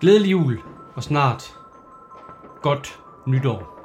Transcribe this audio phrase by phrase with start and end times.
[0.00, 0.58] Glædelig jul
[0.94, 1.54] og snart
[2.62, 3.76] godt nytår.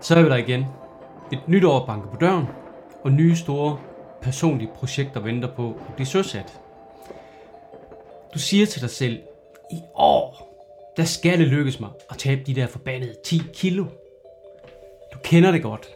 [0.00, 0.64] Så er vi der igen.
[1.32, 2.46] Et nyt år banker på døren,
[3.04, 3.78] og nye store
[4.22, 6.60] personlige projekter venter på at blive søsat.
[8.34, 9.18] Du siger til dig selv,
[9.72, 10.52] i år,
[10.96, 13.84] der skal det lykkes mig at tabe de der forbandede 10 kilo.
[15.12, 15.88] Du kender det godt.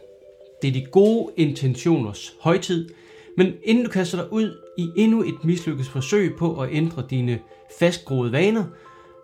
[0.61, 2.89] Det er de gode intentioners højtid,
[3.37, 7.39] men inden du kaster dig ud i endnu et mislykket forsøg på at ændre dine
[7.79, 8.63] fastgroede vaner,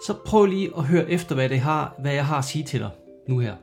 [0.06, 2.80] så prøv lige at høre efter, hvad, det har, hvad jeg har at sige til
[2.80, 2.90] dig
[3.28, 3.56] nu her.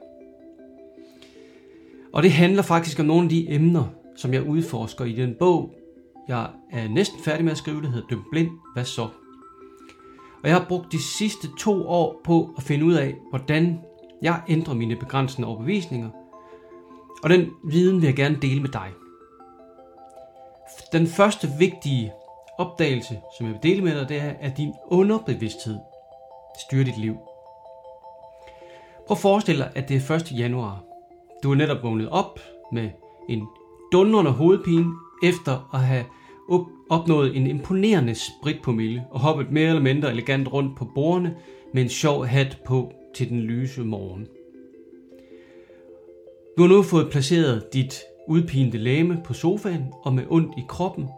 [2.12, 3.84] Og det handler faktisk om nogle af de emner,
[4.16, 5.74] som jeg udforsker i den bog,
[6.28, 9.08] jeg er næsten færdig med at skrive, der hedder Døm Blind, hvad så?
[10.42, 13.78] Og jeg har brugt de sidste to år på at finde ud af, hvordan
[14.22, 16.10] jeg ændrer mine begrænsende overbevisninger.
[17.22, 18.88] Og den viden vil jeg gerne dele med dig.
[20.92, 22.12] Den første vigtige
[22.58, 25.78] opdagelse, som jeg vil dele med dig, det er, at din underbevidsthed
[26.66, 27.16] styrer dit liv.
[29.06, 30.32] Prøv at forestille dig, at det er 1.
[30.38, 30.84] januar.
[31.42, 32.40] Du er netop vågnet op
[32.72, 32.90] med
[33.28, 33.46] en
[33.92, 36.04] dundrende hovedpine efter at have
[36.90, 41.36] opnået en imponerende sprit på mille og hoppet mere eller mindre elegant rundt på bordene
[41.74, 44.26] med en sjov hat på til den lyse morgen.
[46.56, 51.08] Du har nu fået placeret dit udpinte læme på sofaen, og med ondt i kroppen,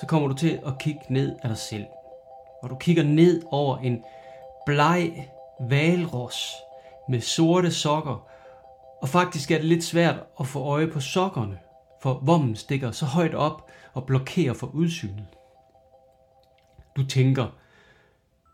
[0.00, 1.84] så kommer du til at kigge ned af dig selv.
[2.62, 4.04] Og du kigger ned over en
[4.66, 5.28] bleg
[5.60, 6.52] valros
[7.08, 8.26] med sorte sokker,
[9.02, 11.58] og faktisk er det lidt svært at få øje på sokkerne,
[12.02, 15.26] for vommen stikker så højt op og blokerer for udsynet.
[16.96, 17.46] Du tænker,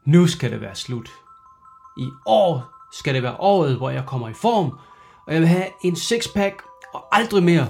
[0.07, 1.09] nu skal det være slut.
[1.99, 4.79] I år skal det være året, hvor jeg kommer i form,
[5.27, 6.63] og jeg vil have en sixpack
[6.95, 7.67] og aldrig mere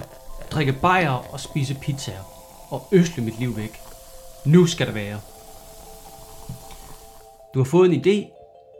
[0.53, 2.23] drikke bajer og spise pizzaer
[2.69, 3.79] og øsle mit liv væk.
[4.45, 5.19] Nu skal det være.
[7.53, 8.29] Du har fået en idé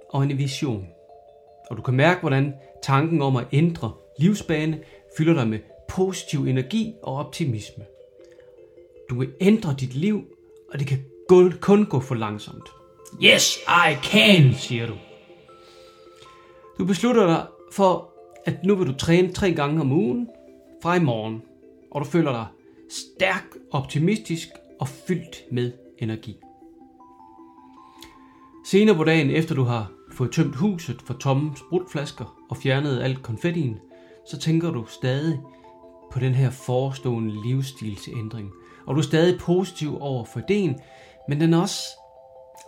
[0.09, 0.88] og en vision,
[1.69, 2.53] og du kan mærke, hvordan
[2.84, 4.79] tanken om at ændre livsbane
[5.17, 7.84] fylder dig med positiv energi og optimisme.
[9.09, 10.23] Du vil ændre dit liv,
[10.73, 11.05] og det kan
[11.59, 12.69] kun gå for langsomt.
[13.23, 14.94] Yes, I can, siger du.
[16.79, 18.13] Du beslutter dig for,
[18.45, 20.29] at nu vil du træne tre gange om ugen
[20.84, 21.41] fra i morgen
[21.93, 22.45] og du føler dig
[22.89, 24.47] stærk, optimistisk
[24.79, 26.37] og fyldt med energi.
[28.65, 33.23] Senere på dagen, efter du har fået tømt huset for tomme sprutflasker og fjernet alt
[33.23, 33.79] konfettien,
[34.31, 35.39] så tænker du stadig
[36.11, 38.51] på den her forestående livsstilsændring.
[38.85, 40.79] Og du er stadig positiv over for ideen,
[41.29, 41.83] men den er også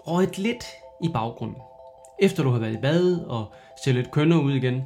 [0.07, 0.65] røget lidt
[1.03, 1.57] i baggrunden.
[2.19, 3.53] Efter du har været i bad og
[3.85, 4.83] ser lidt kønner ud igen.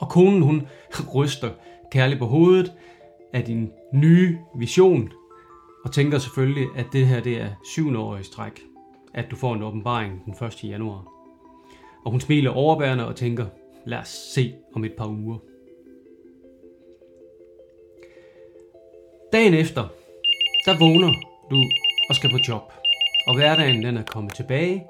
[0.00, 0.68] Og konen hun
[1.14, 1.50] ryster
[1.90, 2.72] kærligt på hovedet
[3.32, 5.12] af din nye vision,
[5.84, 8.62] og tænker selvfølgelig, at det her det er syvende år i stræk,
[9.14, 10.64] at du får en åbenbaring den 1.
[10.64, 11.04] januar.
[12.04, 13.46] Og hun smiler overbærende og tænker,
[13.84, 15.38] lad os se om et par uger.
[19.32, 19.88] Dagen efter,
[20.64, 21.12] der vågner
[21.50, 21.56] du
[22.08, 22.72] og skal på job.
[23.26, 24.84] Og hverdagen den er kommet tilbage.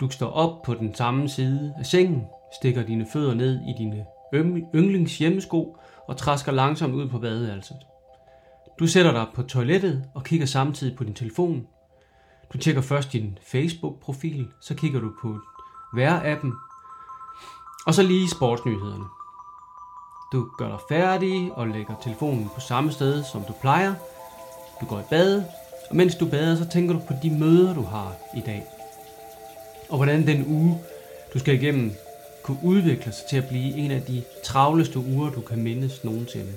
[0.00, 2.24] Du står op på den samme side af sengen,
[2.60, 4.06] stikker dine fødder ned i dine
[4.74, 5.76] yndlings hjemmesko
[6.08, 7.76] og træsker langsomt ud på badeværelset.
[8.78, 11.66] Du sætter dig på toilettet og kigger samtidig på din telefon.
[12.52, 15.38] Du tjekker først din Facebook-profil, så kigger du på
[15.96, 16.52] vejr-appen,
[17.86, 19.04] og så lige sportsnyhederne.
[20.32, 23.94] Du gør dig færdig og lægger telefonen på samme sted, som du plejer.
[24.80, 25.44] Du går i bad,
[25.90, 28.64] og mens du bader, så tænker du på de møder, du har i dag.
[29.90, 30.80] Og hvordan den uge,
[31.34, 31.92] du skal igennem,
[32.46, 36.52] kunne udvikle sig til at blive en af de travleste uger, du kan mindes nogensinde.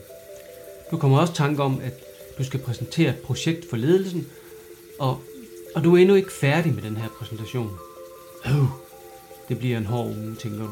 [0.91, 1.93] Du kommer også tanke om, at
[2.37, 4.27] du skal præsentere et projekt for ledelsen,
[4.99, 5.19] og,
[5.75, 7.71] og du er endnu ikke færdig med den her præsentation.
[8.45, 8.63] Øh,
[9.49, 10.69] det bliver en hård uge, tænker du.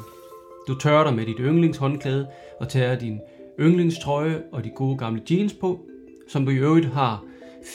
[0.68, 2.28] Du tørrer dig med dit yndlingshåndklæde
[2.60, 3.20] og tager din
[3.60, 5.86] yndlingstrøje og de gode gamle jeans på,
[6.28, 7.24] som du i øvrigt har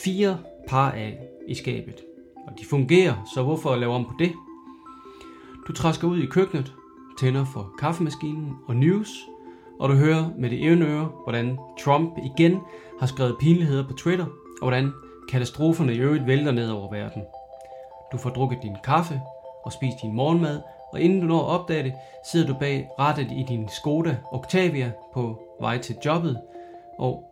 [0.03, 1.95] fire par af i skabet.
[2.47, 4.31] Og de fungerer, så hvorfor lave om på det?
[5.67, 6.73] Du træsker ud i køkkenet
[7.19, 9.09] tænder for kaffemaskinen og news,
[9.79, 12.59] og du hører med det ene øre, hvordan Trump igen
[12.99, 14.25] har skrevet pinligheder på Twitter,
[14.61, 14.91] og hvordan
[15.29, 17.23] katastroferne i øvrigt vælter ned over verden.
[18.11, 19.21] Du får drukket din kaffe
[19.63, 20.61] og spist din morgenmad,
[20.93, 21.93] og inden du når at opdage det,
[22.31, 26.41] sidder du bag rettet i din Skoda Octavia på vej til jobbet,
[26.99, 27.23] og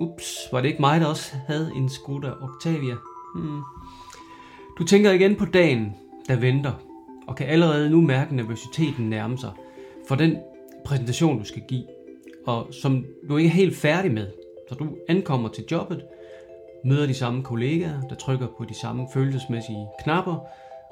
[0.00, 2.94] ups, var det ikke mig, der også havde en Skoda Octavia?
[3.34, 3.62] Hmm.
[4.78, 5.96] Du tænker igen på dagen,
[6.28, 6.72] der venter
[7.26, 9.50] og kan allerede nu mærke nervøsiteten nærme sig
[10.08, 10.38] for den
[10.84, 11.84] præsentation, du skal give,
[12.46, 14.30] og som du ikke er helt færdig med.
[14.68, 16.04] Så du ankommer til jobbet,
[16.84, 20.46] møder de samme kollegaer, der trykker på de samme følelsesmæssige knapper,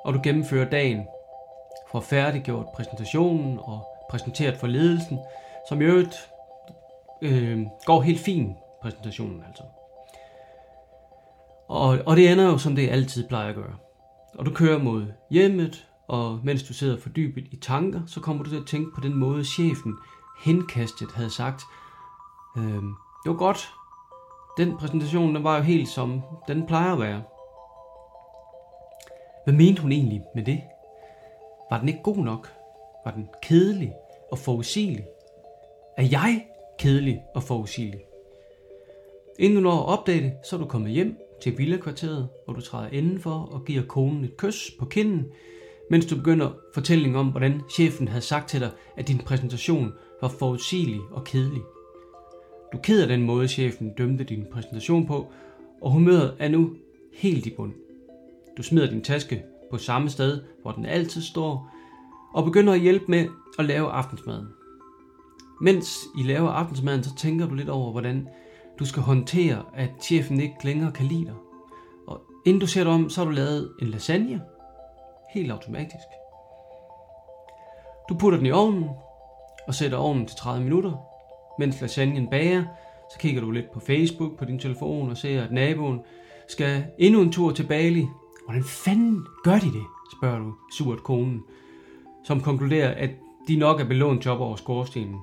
[0.04, 1.02] og du gennemfører dagen.
[1.92, 5.18] Får færdiggjort præsentationen og præsenteret for ledelsen,
[5.68, 6.30] som i øvrigt
[7.22, 9.62] øh, går helt fint, præsentationen altså.
[11.68, 13.74] Og, og det ender jo, som det altid plejer at gøre.
[14.38, 18.50] Og du kører mod hjemmet, og mens du sidder fordybet i tanker, så kommer du
[18.50, 19.94] til at tænke på den måde, chefen
[20.44, 21.62] henkastet havde sagt,
[22.56, 22.82] øh,
[23.24, 23.70] det var godt,
[24.56, 27.22] den præsentation den var jo helt som den plejer at være.
[29.44, 30.60] Hvad mente hun egentlig med det?
[31.70, 32.52] Var den ikke god nok?
[33.04, 33.92] Var den kedelig
[34.32, 35.04] og forudsigelig?
[35.96, 36.46] Er jeg
[36.78, 38.00] kedelig og forudsigelig?
[39.38, 42.60] Inden du når at opdage det, så er du kommet hjem til villakvarteret, hvor du
[42.60, 45.26] træder indenfor og giver konen et kys på kinden,
[45.90, 50.28] mens du begynder fortællingen om, hvordan chefen havde sagt til dig, at din præsentation var
[50.28, 51.62] forudsigelig og kedelig.
[52.72, 55.32] Du keder den måde, chefen dømte din præsentation på,
[55.80, 56.70] og humøret er nu
[57.12, 57.72] helt i bund.
[58.56, 61.70] Du smider din taske på samme sted, hvor den altid står,
[62.34, 63.28] og begynder at hjælpe med
[63.58, 64.46] at lave aftensmaden.
[65.60, 68.28] Mens I laver aftensmaden, så tænker du lidt over, hvordan
[68.78, 71.34] du skal håndtere, at chefen ikke længere kan lide dig.
[72.06, 74.40] Og inden du ser dig om, så har du lavet en lasagne.
[75.34, 76.06] Helt automatisk.
[78.08, 78.88] Du putter den i ovnen,
[79.66, 80.92] og sætter ovnen til 30 minutter.
[81.58, 82.64] Mens lasagnen bager,
[83.12, 86.00] så kigger du lidt på Facebook på din telefon og ser, at naboen
[86.48, 88.06] skal endnu en tur til Bali.
[88.44, 89.84] Hvordan fanden gør de det?
[90.18, 91.42] spørger du surt konen,
[92.24, 93.10] som konkluderer, at
[93.48, 95.16] de nok er belånt job over skorstenen.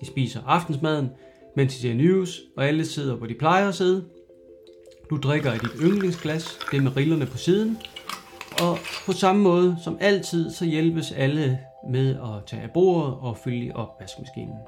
[0.00, 1.10] De spiser aftensmaden,
[1.56, 4.04] mens de ser news, og alle sidder, hvor de plejer at sidde.
[5.10, 7.78] Du drikker i dit yndlingsglas, det med rillerne på siden,
[8.62, 11.58] og på samme måde som altid, så hjælpes alle
[11.90, 14.58] med at tage af bordet og fylde i opvaskemaskinen.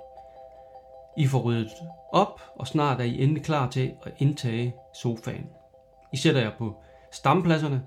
[1.18, 1.70] I får ryddet
[2.12, 5.46] op, og snart er I endelig klar til at indtage sofaen.
[6.12, 6.76] I sætter jer på
[7.12, 7.82] stampladserne,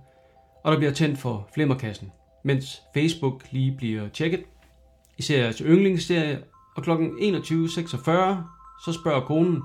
[0.64, 2.12] og der bliver tændt for flimmerkassen,
[2.44, 4.44] mens Facebook lige bliver tjekket.
[5.18, 6.40] I ser jeres yndlingsserie,
[6.76, 6.92] og kl.
[6.92, 6.96] 21.46
[8.86, 9.62] så spørger konen,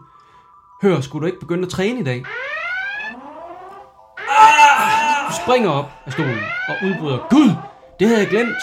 [0.83, 2.25] Hør, skulle du ikke begynde at træne i dag?
[5.29, 7.51] Du springer op af stolen og udbryder, Gud,
[8.01, 8.63] det havde jeg glemt.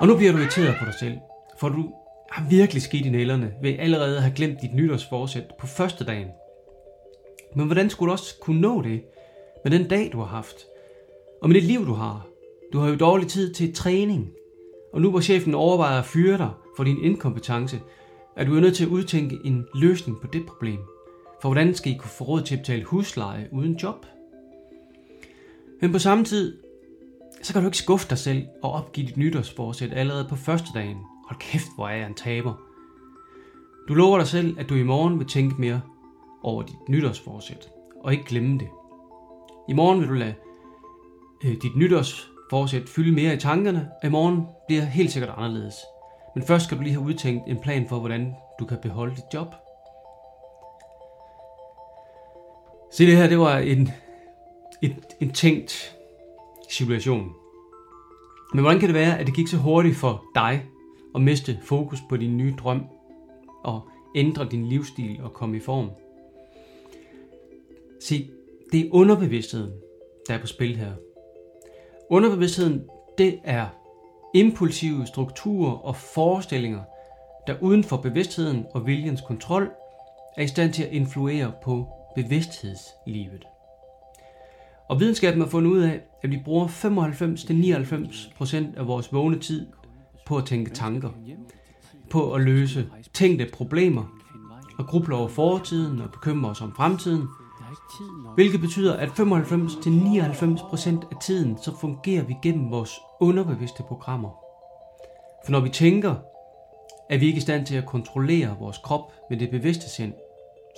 [0.00, 1.18] Og nu bliver du irriteret på dig selv,
[1.60, 1.92] for du
[2.30, 6.28] har virkelig skidt i nælerne ved allerede at have glemt dit nytårsforsæt på første dagen.
[7.56, 9.02] Men hvordan skulle du også kunne nå det
[9.64, 10.56] med den dag, du har haft?
[11.42, 12.26] Og med det liv, du har?
[12.72, 14.30] Du har jo dårlig tid til træning.
[14.92, 17.80] Og nu hvor chefen overvejer at fyre dig for din inkompetence,
[18.36, 20.78] er du nødt til at udtænke en løsning på det problem.
[21.42, 24.06] For hvordan skal I kunne få råd til at betale husleje uden job?
[25.80, 26.58] Men på samme tid,
[27.42, 30.96] så kan du ikke skuffe dig selv og opgive dit nytårsforsæt allerede på første dagen.
[31.28, 32.54] Hold kæft, hvor er jeg en taber.
[33.88, 35.80] Du lover dig selv, at du i morgen vil tænke mere
[36.42, 37.68] over dit nytårsforsæt,
[38.04, 38.68] og ikke glemme det.
[39.68, 40.34] I morgen vil du lade
[41.44, 45.74] øh, dit nytårsforsæt fylde mere i tankerne, og i morgen bliver helt sikkert anderledes.
[46.34, 49.34] Men først skal du lige have udtænkt en plan for, hvordan du kan beholde dit
[49.34, 49.54] job.
[52.92, 53.90] Se det her, det var en,
[54.82, 55.96] en, en tænkt
[56.70, 57.32] situation.
[58.54, 60.64] Men hvordan kan det være, at det gik så hurtigt for dig
[61.14, 62.86] at miste fokus på din nye drøm
[63.64, 65.90] og ændre din livsstil og komme i form?
[68.00, 68.30] Se,
[68.72, 69.72] det er underbevidstheden,
[70.28, 70.92] der er på spil her.
[72.10, 72.84] Underbevidstheden,
[73.18, 73.66] det er
[74.34, 76.82] impulsive strukturer og forestillinger,
[77.46, 79.70] der uden for bevidstheden og viljens kontrol
[80.36, 83.46] er i stand til at influere på bevidsthedslivet.
[84.88, 89.66] Og videnskaben har fundet ud af, at vi bruger 95-99% af vores vågne tid
[90.26, 91.10] på at tænke tanker,
[92.10, 94.04] på at løse tænkte problemer
[94.78, 97.28] og gruble over fortiden og bekymre os om fremtiden,
[98.34, 99.20] hvilket betyder, at 95-99%
[101.10, 104.30] af tiden så fungerer vi gennem vores underbevidste programmer.
[105.44, 106.14] For når vi tænker,
[107.10, 110.12] er vi ikke i stand til at kontrollere vores krop med det bevidste sind,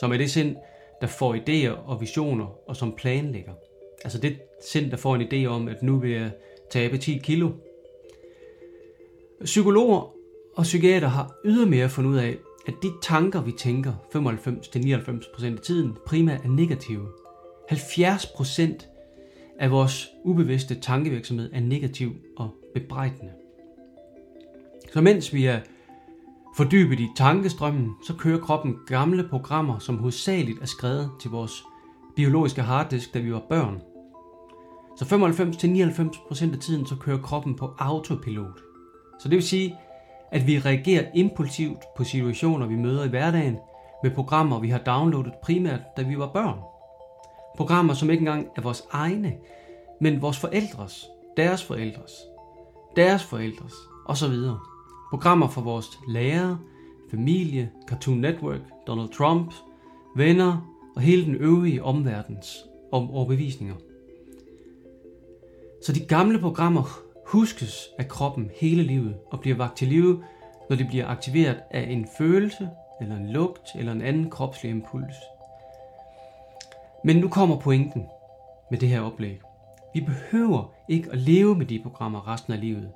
[0.01, 0.57] som er det sind,
[1.01, 3.53] der får idéer og visioner og som planlægger.
[4.05, 6.31] Altså det sind, der får en idé om, at nu vil jeg
[6.71, 7.51] tabe 10 kilo.
[9.45, 10.15] Psykologer
[10.57, 15.97] og psykiater har ydermere fundet ud af, at de tanker, vi tænker 95-99% af tiden,
[16.07, 17.09] primært er negative.
[17.73, 18.87] 70%
[19.59, 23.33] af vores ubevidste tankevirksomhed er negativ og bebrejdende.
[24.93, 25.61] Så mens vi er
[26.57, 31.65] fordybet i tankestrømmen, så kører kroppen gamle programmer, som hovedsageligt er skrevet til vores
[32.17, 33.81] biologiske harddisk, da vi var børn.
[35.01, 38.61] Så 95-99% af tiden, så kører kroppen på autopilot.
[39.21, 39.77] Så det vil sige,
[40.31, 43.57] at vi reagerer impulsivt på situationer, vi møder i hverdagen,
[44.03, 46.59] med programmer, vi har downloadet primært, da vi var børn.
[47.57, 49.35] Programmer, som ikke engang er vores egne,
[50.01, 52.13] men vores forældres, deres forældres,
[52.97, 53.75] deres forældres
[54.07, 54.35] osv.
[55.11, 56.59] Programmer for vores lærere,
[57.11, 59.55] familie, Cartoon Network, Donald Trump,
[60.17, 62.57] venner og hele den øvrige omverdens
[62.93, 63.75] om overbevisninger.
[65.83, 66.83] Så de gamle programmer
[67.27, 70.25] huskes af kroppen hele livet og bliver vagt til live,
[70.69, 72.69] når de bliver aktiveret af en følelse,
[73.01, 75.15] eller en lugt, eller en anden kropslig impuls.
[77.05, 78.07] Men nu kommer pointen
[78.71, 79.41] med det her oplæg.
[79.95, 82.91] Vi behøver ikke at leve med de programmer resten af livet.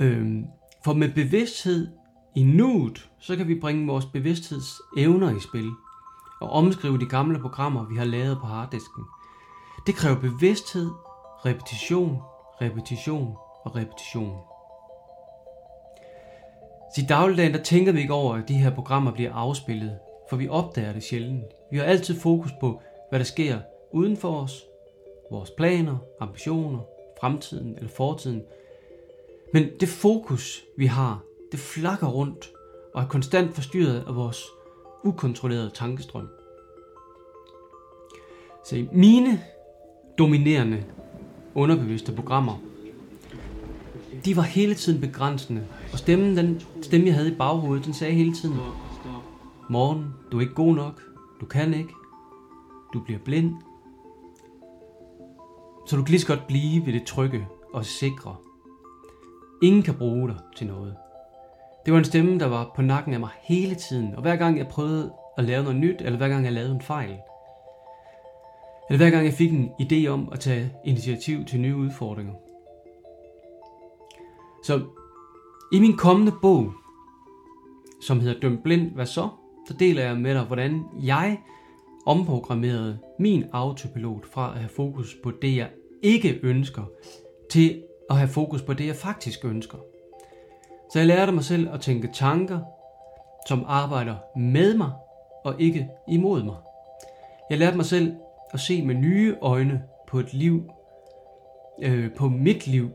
[0.00, 0.46] Øhm,
[0.84, 1.88] for med bevidsthed
[2.34, 5.70] i nuet, så kan vi bringe vores bevidsthedsevner i spil
[6.40, 9.04] og omskrive de gamle programmer, vi har lavet på harddisken.
[9.86, 10.90] Det kræver bevidsthed,
[11.46, 12.22] repetition,
[12.60, 14.38] repetition og repetition.
[16.98, 19.98] I dagligdagen, der tænker vi ikke over, at de her programmer bliver afspillet,
[20.30, 21.44] for vi opdager det sjældent.
[21.70, 23.58] Vi har altid fokus på, hvad der sker
[23.92, 24.64] uden for os,
[25.30, 26.80] vores planer, ambitioner,
[27.20, 28.42] fremtiden eller fortiden.
[29.52, 31.22] Men det fokus, vi har,
[31.52, 32.50] det flakker rundt
[32.94, 34.44] og er konstant forstyrret af vores
[35.04, 36.28] ukontrollerede tankestrøm.
[38.64, 39.44] Så mine
[40.18, 40.84] dominerende
[41.54, 42.58] underbevidste programmer,
[44.24, 45.66] de var hele tiden begrænsende.
[45.92, 48.56] Og stemmen, den stemme, jeg havde i baghovedet, den sagde hele tiden,
[49.70, 51.02] Morgen, du er ikke god nok,
[51.40, 51.92] du kan ikke,
[52.92, 53.54] du bliver blind.
[55.86, 58.36] Så du kan lige så godt blive ved det trygge og sikre.
[59.62, 60.96] Ingen kan bruge dig til noget.
[61.84, 64.58] Det var en stemme, der var på nakken af mig hele tiden, og hver gang
[64.58, 67.16] jeg prøvede at lave noget nyt, eller hver gang jeg lavede en fejl,
[68.88, 72.34] eller hver gang jeg fik en idé om at tage initiativ til nye udfordringer.
[74.64, 74.80] Så
[75.72, 76.72] i min kommende bog,
[78.02, 79.28] som hedder Døm blind, hvad så?
[79.68, 81.40] Så deler jeg med dig, hvordan jeg
[82.06, 85.68] omprogrammerede min autopilot fra at have fokus på det, jeg
[86.02, 86.82] ikke ønsker,
[87.50, 89.78] til at have fokus på det, jeg faktisk ønsker.
[90.92, 92.60] Så jeg lærte mig selv at tænke tanker,
[93.48, 94.92] som arbejder med mig
[95.44, 96.56] og ikke imod mig.
[97.50, 98.14] Jeg lærte mig selv
[98.54, 100.70] at se med nye øjne på et liv,
[101.82, 102.90] øh, på mit liv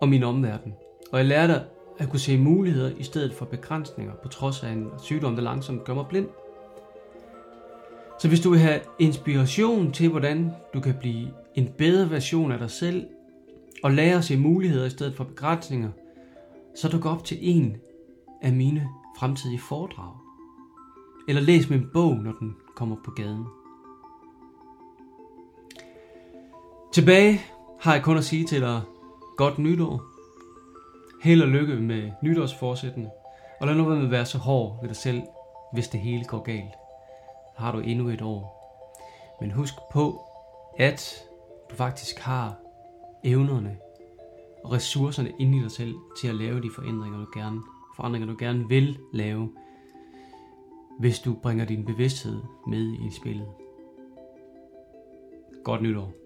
[0.00, 0.74] og min omverden.
[1.12, 1.54] Og jeg lærte
[1.98, 5.84] at kunne se muligheder i stedet for begrænsninger, på trods af en sygdom, der langsomt
[5.84, 6.28] gør mig blind.
[8.18, 12.58] Så hvis du vil have inspiration til, hvordan du kan blive en bedre version af
[12.58, 13.06] dig selv,
[13.82, 15.90] og lære at se muligheder i stedet for begrænsninger,
[16.74, 17.76] så duk op til en
[18.42, 20.12] af mine fremtidige foredrag.
[21.28, 23.44] Eller læs min bog, når den kommer på gaden.
[26.94, 27.40] Tilbage
[27.80, 28.82] har jeg kun at sige til dig
[29.36, 30.02] godt nytår.
[31.22, 33.10] Held og lykke med nytårsforsættene.
[33.60, 35.22] Og lad nu være med at være så hård ved dig selv,
[35.72, 36.74] hvis det hele går galt.
[37.56, 38.54] Har du endnu et år.
[39.40, 40.20] Men husk på,
[40.78, 41.24] at
[41.70, 42.56] du faktisk har
[43.24, 43.76] evnerne
[44.64, 47.60] og ressourcerne inde i dig selv til at lave de forandringer, du gerne,
[47.96, 49.52] forandringer, du gerne vil lave,
[50.98, 53.48] hvis du bringer din bevidsthed med i spillet.
[55.64, 56.23] Godt nytår.